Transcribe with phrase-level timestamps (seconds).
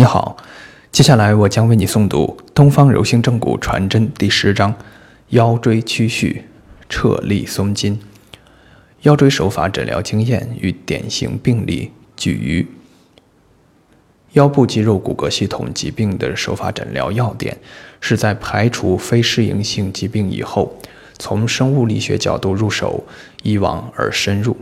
[0.00, 0.34] 你好，
[0.90, 4.74] 接下来我将为你诵读《东方柔性正骨传真》第十章：
[5.28, 6.44] 腰椎屈曲序，
[6.88, 8.00] 撤力松筋。
[9.02, 12.66] 腰椎手法诊疗经验与典型病例举于
[14.32, 17.58] 腰部肌肉骨骼系统疾病的手法诊疗要点，
[18.00, 20.78] 是在排除非适应性疾病以后，
[21.18, 23.04] 从生物力学角度入手，
[23.42, 24.56] 一往而深入，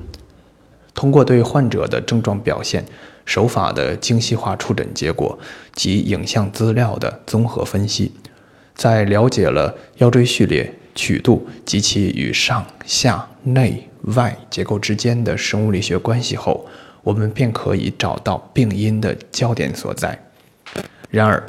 [0.92, 2.84] 通过对患者的症状表现。
[3.28, 5.38] 手法的精细化触诊结果
[5.74, 8.10] 及影像资料的综合分析，
[8.74, 16.66] 在了解了腰椎序列、曲度及其与上下内外结构之间的生物力学关系后，
[17.02, 20.18] 我们便可以找到病因的焦点所在。
[21.10, 21.46] 然而，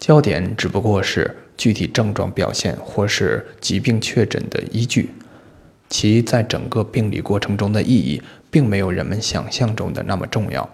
[0.00, 5.10] 焦点只不过是具体症状表现或是疾病确诊的依据，
[5.88, 8.20] 其在整个病理过程中的意义，
[8.50, 10.68] 并没有人们想象中的那么重要。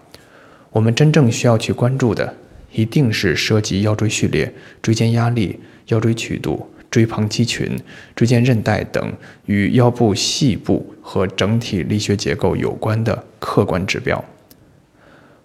[0.71, 2.35] 我们真正需要去关注的，
[2.71, 7.79] 一定是涉及腰椎序列、椎间压力、腰椎曲度、椎旁肌群、
[8.15, 9.13] 椎间韧带等
[9.45, 14.23] 与腰部细部和整体力学结构有关的客观指标。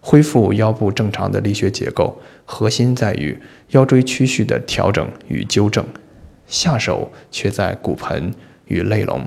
[0.01, 3.39] 恢复腰部正常的力学结构，核心在于
[3.71, 5.83] 腰椎曲序的调整与纠正，
[6.47, 8.35] 下手却在骨盆
[8.67, 9.27] 与肋龙。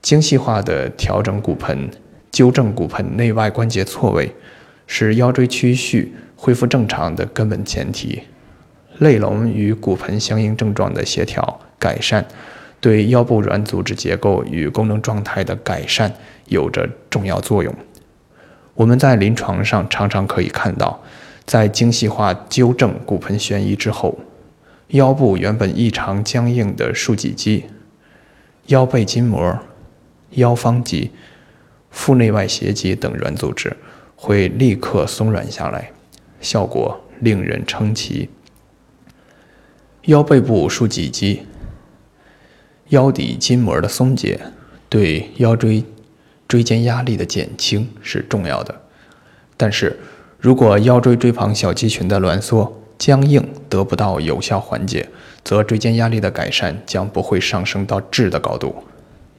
[0.00, 1.90] 精细化的调整骨盆，
[2.30, 4.32] 纠正骨盆内外关节错位。
[4.88, 8.22] 是腰椎曲序恢复正常的根本前提。
[8.98, 12.26] 肋龙与骨盆相应症状的协调改善，
[12.80, 16.12] 对腰部软组织结构与功能状态的改善
[16.46, 17.72] 有着重要作用。
[18.74, 21.00] 我们在临床上常常可以看到，
[21.44, 24.18] 在精细化纠正骨盆悬移之后，
[24.88, 27.66] 腰部原本异常僵硬的竖脊肌、
[28.66, 29.58] 腰背筋膜、
[30.30, 31.10] 腰方肌、
[31.90, 33.76] 腹内外斜肌等软组织。
[34.20, 35.92] 会立刻松软下来，
[36.40, 38.28] 效果令人称奇。
[40.06, 41.46] 腰背部竖脊肌、
[42.88, 44.40] 腰底筋膜的松解，
[44.88, 45.84] 对腰椎
[46.48, 48.74] 椎间压力的减轻是重要的。
[49.56, 49.96] 但是，
[50.40, 55.08] 如果腰椎椎旁小肌群的挛缩、僵硬得不到有效缓解，
[55.44, 58.74] 则椎间压力的改善将不会上升到质的高度。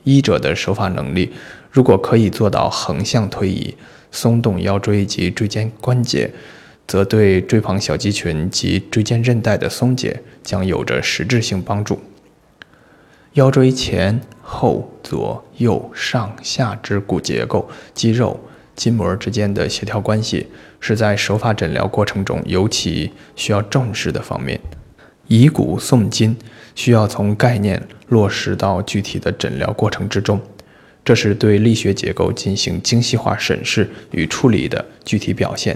[0.06, 1.34] 医者的手法能力，
[1.69, 3.75] 如果可以做到横向推移。
[4.12, 6.31] 松动腰椎及椎间关节，
[6.88, 12.00] 则对椎旁小肌群及椎间韧带的松解将有着实质性帮助。
[13.34, 18.40] 腰椎前后左右上下肢骨结构、肌肉、
[18.75, 20.48] 筋膜之间的协调关系，
[20.80, 24.59] 是在手法诊疗过程中尤其需要重视的方面。
[25.28, 26.36] 以骨送筋，
[26.74, 30.42] 需要从概念落实到具体的诊疗过程之中。
[31.09, 35.75] 这是对力学结构进行精细化审视与处理的具体表现。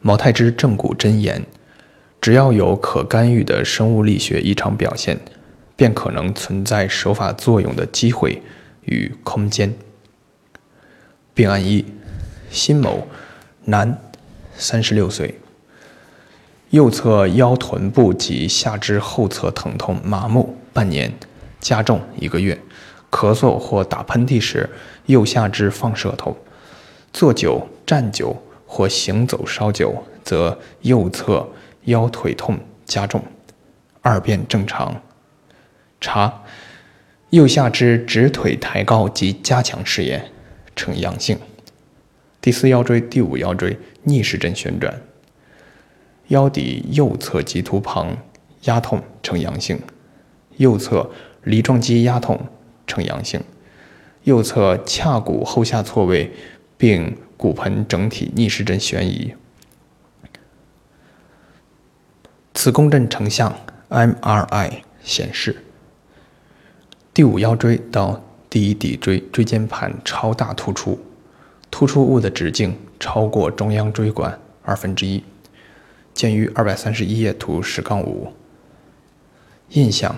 [0.00, 1.46] 毛太之正骨真言：
[2.20, 5.20] 只要有可干预的生物力学异常表现，
[5.76, 8.42] 便可能存在手法作用的机会
[8.86, 9.72] 与空间。
[11.32, 11.84] 病案一：
[12.50, 13.06] 辛某，
[13.66, 13.96] 男，
[14.56, 15.38] 三十六岁，
[16.70, 21.12] 右侧腰臀部及下肢后侧疼痛麻木半年，
[21.60, 22.58] 加重一个月。
[23.12, 24.68] 咳嗽或打喷嚏时，
[25.04, 26.34] 右下肢放射痛；
[27.12, 31.46] 坐久、站久或行走稍久，则右侧
[31.84, 33.22] 腰腿痛加重。
[34.00, 35.02] 二便正常。
[36.00, 36.42] 查
[37.30, 40.32] 右下肢直腿抬高及加强试验，
[40.74, 41.38] 呈阳性。
[42.40, 45.00] 第四腰椎、第五腰椎逆时针旋转，
[46.28, 48.16] 腰底右侧棘突旁
[48.62, 49.78] 压痛呈阳性，
[50.56, 51.10] 右侧
[51.44, 52.40] 梨状肌压痛。
[52.92, 53.42] 呈阳性，
[54.24, 56.30] 右侧髂骨后下错位，
[56.76, 59.32] 并骨盆整体逆时针旋移。
[62.52, 63.56] 磁共振成像
[63.88, 65.64] （MRI） 显示，
[67.14, 71.00] 第五腰椎到第一骶椎椎间盘超大突出，
[71.70, 75.24] 突出物的直径超过中央椎管二分之一，
[76.12, 78.34] 见于二百三十一页图十杠五。
[79.70, 80.14] 印象：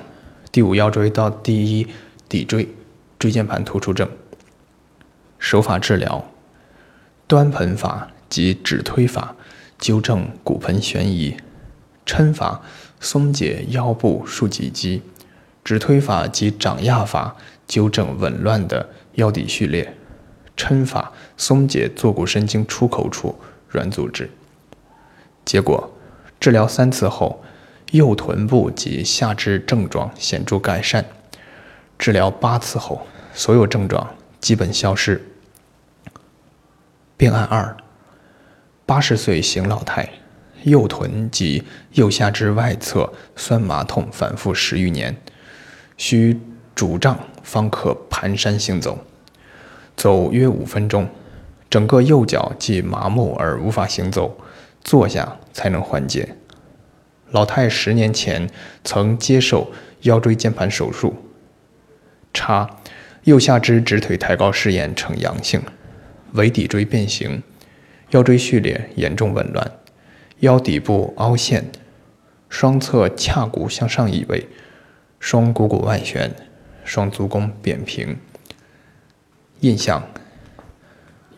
[0.50, 1.86] 第五腰椎到第一。
[2.34, 2.68] 骶椎
[3.18, 4.10] 椎间盘突出症。
[5.38, 6.32] 手法治疗：
[7.28, 9.36] 端盆法及指推法
[9.78, 11.36] 纠正骨盆悬移，
[12.04, 12.62] 抻法
[12.98, 15.02] 松解腰部竖脊肌，
[15.62, 17.36] 指推法及掌压法
[17.68, 19.94] 纠正紊乱的腰底序列，
[20.56, 23.38] 抻法松解坐骨神经出口处
[23.68, 24.30] 软组织。
[25.44, 25.92] 结果，
[26.40, 27.44] 治疗三次后，
[27.92, 31.04] 右臀部及下肢症状显著改善。
[31.98, 35.22] 治疗八次后，所有症状基本消失。
[37.16, 37.76] 病案二：
[38.84, 40.08] 八十岁邢老太，
[40.64, 41.62] 右臀及
[41.92, 45.16] 右下肢外侧酸麻痛反复十余年，
[45.96, 46.40] 需
[46.74, 48.98] 拄杖方可蹒跚行走，
[49.96, 51.08] 走约五分钟，
[51.70, 54.36] 整个右脚即麻木而无法行走，
[54.82, 56.36] 坐下才能缓解。
[57.30, 58.50] 老太十年前
[58.82, 61.14] 曾接受腰椎间盘手术，
[62.34, 62.68] 查
[63.22, 65.62] 右下肢直腿抬高试验呈阳性，
[66.32, 67.42] 尾骶椎变形，
[68.10, 69.72] 腰椎序列严重紊乱，
[70.40, 71.70] 腰底部凹陷，
[72.50, 74.48] 双侧髂骨向上移位，
[75.18, 76.34] 双股骨外旋，
[76.84, 78.18] 双足弓扁平。
[79.60, 80.06] 印象：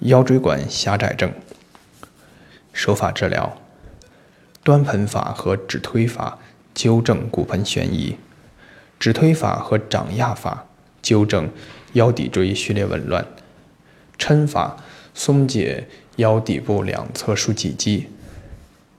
[0.01, 1.33] 腰椎管狭窄症。
[2.73, 3.57] 手法治疗。
[4.65, 6.41] 端盆法和指推法
[6.75, 8.19] 纠正骨盆悬移，
[8.99, 10.67] 指推法和掌压法
[11.07, 11.49] 纠正
[11.93, 13.25] 腰骶椎序列紊乱，
[14.19, 14.77] 抻法
[15.15, 15.87] 松解
[16.17, 18.09] 腰底部两侧竖脊肌，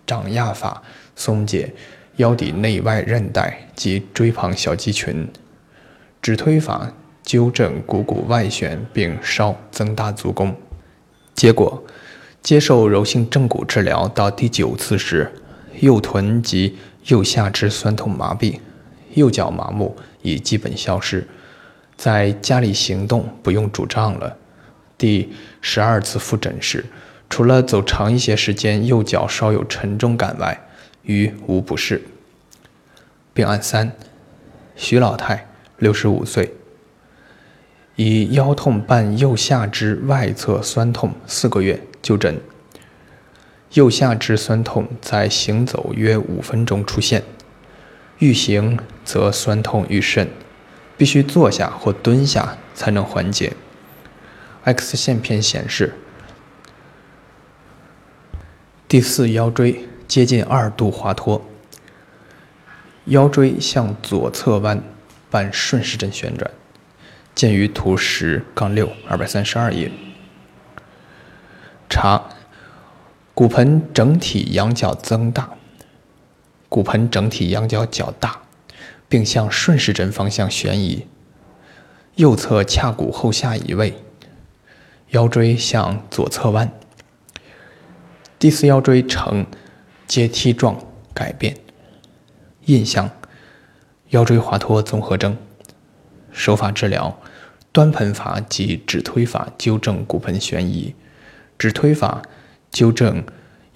[0.05, 0.81] 掌压法
[1.17, 1.73] 松解
[2.15, 5.27] 腰底内外韧带及椎旁小肌群，
[6.21, 6.93] 指推法
[7.23, 10.55] 纠正股骨外旋并稍增大足弓。
[11.33, 11.83] 结果，
[12.41, 15.29] 接受柔性正骨治疗到第九次时。
[15.81, 16.77] 右臀及
[17.07, 18.59] 右下肢酸痛麻痹，
[19.13, 21.27] 右脚麻木已基本消失，
[21.97, 24.37] 在家里行动不用拄杖了。
[24.97, 26.85] 第十二次复诊时，
[27.29, 30.67] 除了走长一些时间右脚稍有沉重感外，
[31.01, 32.01] 余无不适。
[33.33, 33.91] 病案三：
[34.75, 35.47] 徐老太，
[35.77, 36.53] 六十五岁，
[37.95, 42.39] 以腰痛伴右下肢外侧酸痛四个月就诊。
[43.73, 47.23] 右下肢酸痛在行走约五分钟出现，
[48.19, 50.29] 欲行则酸痛愈甚，
[50.97, 53.53] 必须坐下或蹲下才能缓解。
[54.63, 55.93] X 线片显示，
[58.87, 61.45] 第四腰椎接近二度滑脱，
[63.05, 64.83] 腰椎向左侧弯，
[65.29, 66.51] 伴顺时针旋转，
[67.35, 69.91] 见于图十杠六二百三十二页。
[71.89, 72.23] 查。
[73.33, 75.51] 骨盆整体仰角增大，
[76.69, 78.41] 骨盆整体仰角较大，
[79.07, 81.07] 并向顺时针方向旋移。
[82.15, 83.93] 右侧髂骨后下移位，
[85.09, 86.71] 腰椎向左侧弯。
[88.39, 89.45] 第四腰椎呈
[90.07, 90.79] 阶梯状
[91.13, 91.57] 改变。
[92.65, 93.09] 印象：
[94.09, 95.37] 腰椎滑脱综合征。
[96.31, 97.19] 手法治疗：
[97.71, 100.95] 端盆法及指推法纠正骨盆旋移，
[101.57, 102.21] 指推法。
[102.69, 103.23] 纠正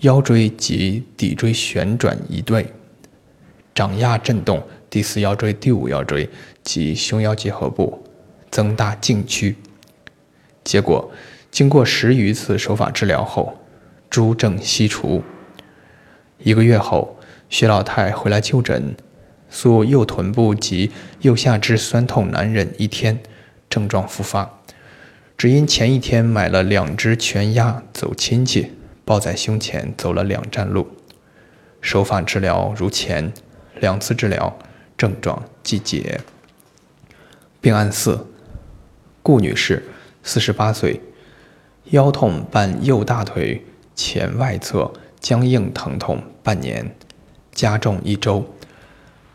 [0.01, 2.73] 腰椎及骶椎旋转移对，
[3.73, 4.61] 掌压振动
[4.91, 6.29] 第四腰椎、第五腰椎
[6.63, 8.03] 及胸腰结合部，
[8.51, 9.55] 增大颈区。
[10.65, 11.09] 结果，
[11.49, 13.57] 经过十余次手法治疗后，
[14.09, 15.23] 诸症悉除。
[16.39, 17.17] 一个月后，
[17.49, 18.93] 薛老太回来就诊，
[19.49, 20.91] 诉右臀部及
[21.21, 23.23] 右下肢酸痛难忍一天，
[23.69, 24.59] 症状复发，
[25.37, 28.73] 只因前一天买了两只全鸭走亲戚。
[29.03, 30.87] 抱在胸前走了两站路，
[31.81, 33.33] 手法治疗如前，
[33.79, 34.57] 两次治疗
[35.01, 36.21] 症状即解。
[37.59, 38.27] 病案四：
[39.23, 39.83] 顾女士，
[40.21, 41.01] 四十八岁，
[41.85, 43.65] 腰痛伴右大腿
[43.95, 46.95] 前外侧僵硬疼痛半年，
[47.51, 48.45] 加重一周，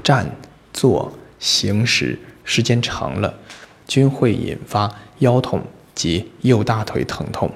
[0.05, 0.37] 站、
[0.73, 3.35] 坐、行时时间长了，
[3.89, 4.89] 均会引发
[5.19, 5.65] 腰痛
[5.97, 7.51] 及右大腿疼痛。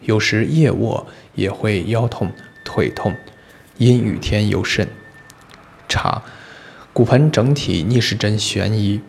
[0.00, 2.32] 有时夜卧也会腰痛、
[2.64, 3.14] 腿痛，
[3.76, 4.88] 阴雨天尤甚。
[5.86, 6.22] 查
[6.94, 9.00] 骨盆整体逆时针旋移，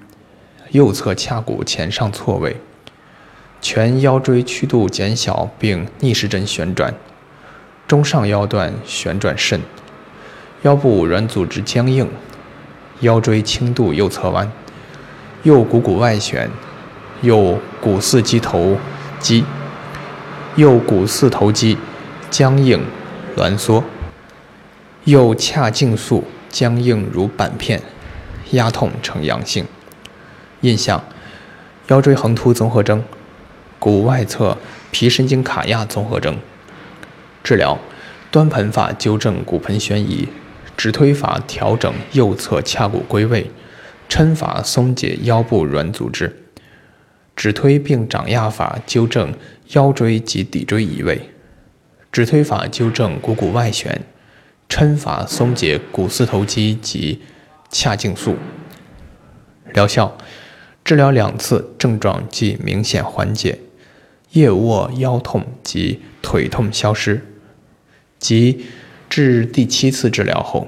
[0.72, 2.56] 右侧髂骨前上错位，
[3.62, 6.94] 全腰椎曲度减小并逆时针旋转，
[7.86, 9.60] 中上腰段旋转甚，
[10.62, 12.10] 腰部软组织僵硬，
[13.02, 14.50] 腰椎轻度右侧弯，
[15.44, 16.50] 右股骨外旋，
[17.22, 18.78] 右股四肌头
[19.20, 19.44] 肌。
[20.56, 21.78] 右股四头肌
[22.30, 22.86] 僵硬
[23.36, 23.84] 挛缩，
[25.06, 26.24] 右髂胫束
[26.54, 27.82] 僵硬如板片，
[28.52, 29.66] 压痛呈阳性。
[30.62, 31.04] 印象：
[31.88, 33.04] 腰椎横突综合征，
[33.80, 34.60] 股外侧
[34.92, 36.38] 皮神经卡压综合征。
[37.44, 37.80] 治疗：
[38.30, 40.30] 端盆法纠正骨盆悬移，
[40.78, 43.50] 指推法调整右侧髂骨归位，
[44.08, 46.44] 抻法松解腰部软组织。
[47.36, 49.34] 指推并掌压法纠正
[49.70, 51.32] 腰椎及骶椎移位，
[52.12, 54.04] 指推法纠正股骨外旋，
[54.74, 57.22] 抻法松解股四头肌及
[57.72, 58.38] 髂胫束。
[59.72, 60.18] 疗效：
[60.84, 63.60] 治疗两次，症状即明显缓解，
[64.32, 67.22] 夜卧腰痛及腿痛消失。
[68.18, 68.66] 即
[69.08, 70.68] 至第七次治疗后，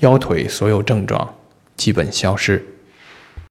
[0.00, 1.36] 腰腿所有症状
[1.78, 2.73] 基本消失。